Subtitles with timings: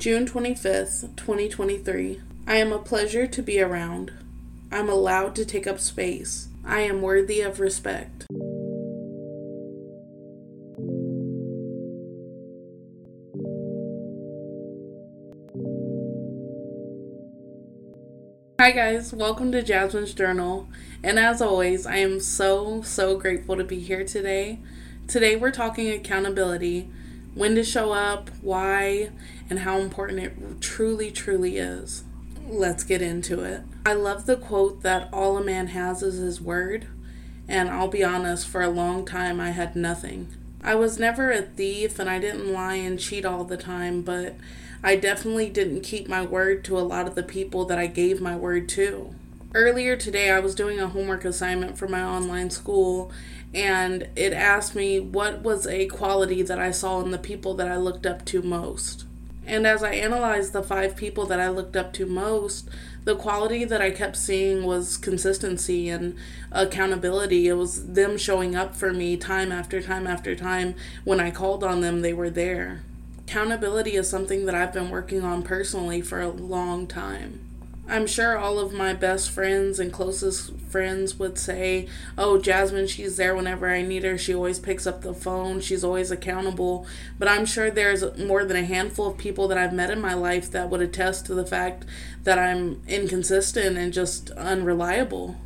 [0.00, 2.22] June 25th, 2023.
[2.46, 4.10] I am a pleasure to be around.
[4.72, 6.48] I'm allowed to take up space.
[6.64, 8.24] I am worthy of respect.
[18.58, 20.66] Hi, guys, welcome to Jasmine's Journal.
[21.02, 24.60] And as always, I am so, so grateful to be here today.
[25.06, 26.88] Today, we're talking accountability
[27.34, 29.10] when to show up, why,
[29.48, 32.04] and how important it truly, truly is.
[32.48, 33.62] Let's get into it.
[33.86, 36.86] I love the quote that all a man has is his word,
[37.48, 40.28] and I'll be honest, for a long time I had nothing.
[40.62, 44.36] I was never a thief and I didn't lie and cheat all the time, but
[44.82, 48.20] I definitely didn't keep my word to a lot of the people that I gave
[48.20, 49.14] my word to.
[49.52, 53.10] Earlier today, I was doing a homework assignment for my online school,
[53.52, 57.66] and it asked me what was a quality that I saw in the people that
[57.66, 59.06] I looked up to most.
[59.44, 62.68] And as I analyzed the five people that I looked up to most,
[63.02, 66.14] the quality that I kept seeing was consistency and
[66.52, 67.48] accountability.
[67.48, 70.76] It was them showing up for me time after time after time.
[71.02, 72.82] When I called on them, they were there.
[73.26, 77.49] Accountability is something that I've been working on personally for a long time.
[77.90, 83.16] I'm sure all of my best friends and closest friends would say, Oh, Jasmine, she's
[83.16, 84.16] there whenever I need her.
[84.16, 85.60] She always picks up the phone.
[85.60, 86.86] She's always accountable.
[87.18, 90.14] But I'm sure there's more than a handful of people that I've met in my
[90.14, 91.84] life that would attest to the fact
[92.22, 95.36] that I'm inconsistent and just unreliable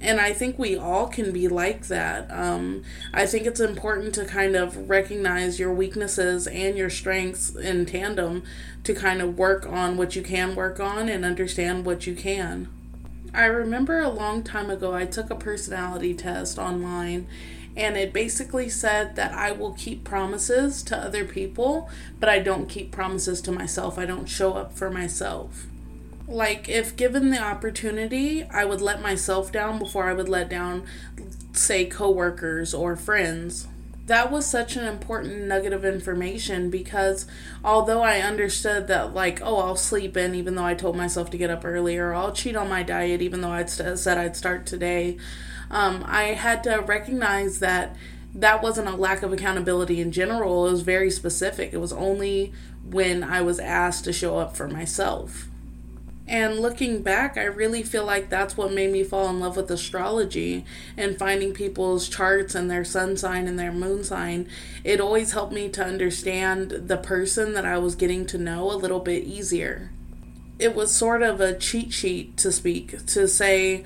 [0.00, 2.30] and I think we all can be like that.
[2.30, 7.84] Um, I think it's important to kind of recognize your weaknesses and your strengths in
[7.84, 8.44] tandem
[8.84, 12.68] to kind of work on what you can work on and understand what you can.
[13.34, 17.26] I remember a long time ago, I took a personality test online
[17.76, 22.68] and it basically said that I will keep promises to other people, but I don't
[22.68, 23.98] keep promises to myself.
[23.98, 25.66] I don't show up for myself.
[26.28, 30.84] Like, if given the opportunity, I would let myself down before I would let down,
[31.54, 33.66] say, coworkers or friends.
[34.04, 37.26] That was such an important nugget of information because
[37.64, 41.38] although I understood that, like, oh, I'll sleep in even though I told myself to
[41.38, 44.66] get up earlier, I'll cheat on my diet even though I'd st- said I'd start
[44.66, 45.16] today,
[45.70, 47.96] um, I had to recognize that
[48.34, 50.66] that wasn't a lack of accountability in general.
[50.66, 51.72] It was very specific.
[51.72, 52.52] It was only
[52.84, 55.48] when I was asked to show up for myself.
[56.28, 59.70] And looking back, I really feel like that's what made me fall in love with
[59.70, 64.46] astrology and finding people's charts and their sun sign and their moon sign.
[64.84, 68.76] It always helped me to understand the person that I was getting to know a
[68.76, 69.90] little bit easier.
[70.58, 73.84] It was sort of a cheat sheet to speak, to say,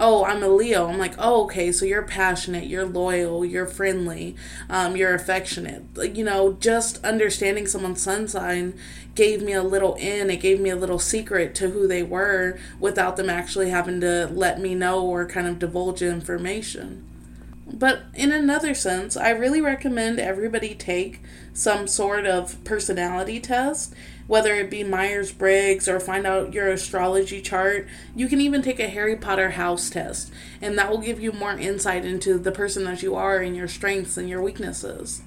[0.00, 0.88] oh, I'm a Leo.
[0.88, 4.34] I'm like, oh, okay, so you're passionate, you're loyal, you're friendly,
[4.68, 5.84] um, you're affectionate.
[5.96, 8.74] You know, just understanding someone's sun sign
[9.14, 12.58] gave me a little in, it gave me a little secret to who they were
[12.78, 17.04] without them actually having to let me know or kind of divulge information.
[17.72, 21.20] But in another sense, I really recommend everybody take
[21.52, 23.94] some sort of personality test
[24.30, 27.88] whether it be Myers Briggs or find out your astrology chart.
[28.14, 30.30] You can even take a Harry Potter house test,
[30.62, 33.66] and that will give you more insight into the person that you are and your
[33.66, 35.22] strengths and your weaknesses.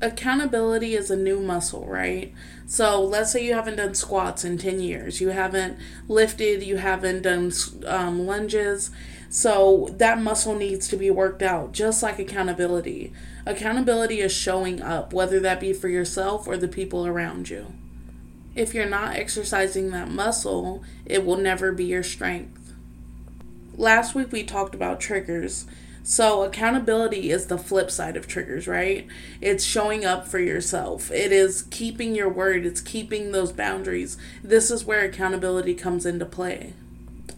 [0.00, 2.32] Accountability is a new muscle, right?
[2.64, 7.22] So let's say you haven't done squats in 10 years, you haven't lifted, you haven't
[7.22, 7.50] done
[7.88, 8.92] um, lunges.
[9.30, 13.12] So that muscle needs to be worked out, just like accountability.
[13.44, 17.74] Accountability is showing up, whether that be for yourself or the people around you
[18.58, 22.74] if you're not exercising that muscle, it will never be your strength.
[23.76, 25.64] Last week we talked about triggers.
[26.02, 29.06] So, accountability is the flip side of triggers, right?
[29.40, 31.10] It's showing up for yourself.
[31.10, 32.66] It is keeping your word.
[32.66, 34.16] It's keeping those boundaries.
[34.42, 36.72] This is where accountability comes into play.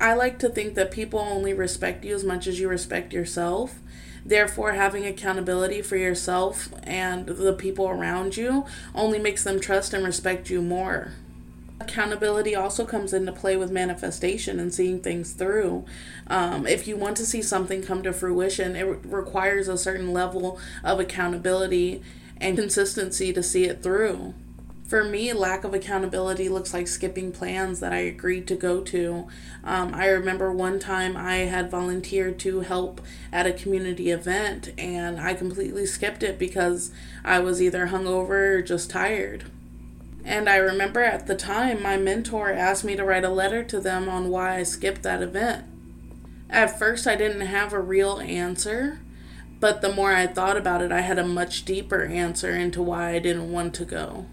[0.00, 3.80] I like to think that people only respect you as much as you respect yourself.
[4.24, 10.04] Therefore, having accountability for yourself and the people around you only makes them trust and
[10.04, 11.12] respect you more.
[11.80, 15.84] Accountability also comes into play with manifestation and seeing things through.
[16.26, 20.58] Um, if you want to see something come to fruition, it requires a certain level
[20.84, 22.02] of accountability
[22.38, 24.34] and consistency to see it through.
[24.90, 29.28] For me, lack of accountability looks like skipping plans that I agreed to go to.
[29.62, 33.00] Um, I remember one time I had volunteered to help
[33.30, 36.90] at a community event and I completely skipped it because
[37.24, 39.44] I was either hungover or just tired.
[40.24, 43.78] And I remember at the time my mentor asked me to write a letter to
[43.78, 45.66] them on why I skipped that event.
[46.50, 48.98] At first, I didn't have a real answer,
[49.60, 53.14] but the more I thought about it, I had a much deeper answer into why
[53.14, 54.26] I didn't want to go.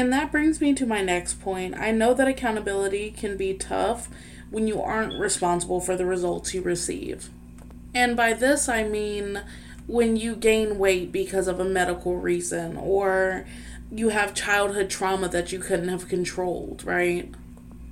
[0.00, 1.76] And that brings me to my next point.
[1.76, 4.08] I know that accountability can be tough
[4.48, 7.28] when you aren't responsible for the results you receive.
[7.94, 9.42] And by this, I mean
[9.86, 13.44] when you gain weight because of a medical reason or
[13.92, 17.34] you have childhood trauma that you couldn't have controlled, right?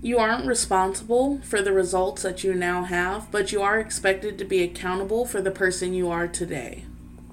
[0.00, 4.46] You aren't responsible for the results that you now have, but you are expected to
[4.46, 6.86] be accountable for the person you are today.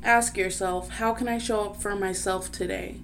[0.04, 2.98] Ask yourself, how can I show up for myself today?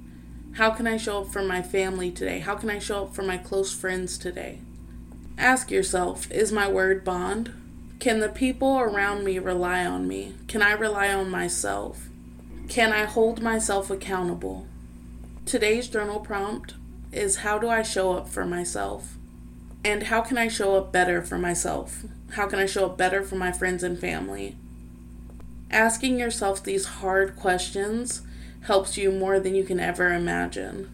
[0.53, 2.39] How can I show up for my family today?
[2.39, 4.59] How can I show up for my close friends today?
[5.38, 7.53] Ask yourself, is my word bond?
[8.00, 10.36] Can the people around me rely on me?
[10.48, 12.09] Can I rely on myself?
[12.68, 14.68] Can I hold myself accountable?
[15.45, 16.74] Today's journal prompt
[17.13, 19.15] is How do I show up for myself?
[19.86, 22.03] And how can I show up better for myself?
[22.31, 24.57] How can I show up better for my friends and family?
[25.71, 28.21] Asking yourself these hard questions
[28.62, 30.90] helps you more than you can ever imagine.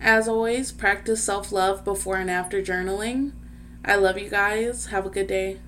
[0.00, 3.32] As always, practice self love before and after journaling.
[3.84, 4.86] I love you guys.
[4.86, 5.58] Have a good day.